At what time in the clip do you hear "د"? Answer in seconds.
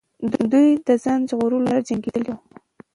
0.87-0.89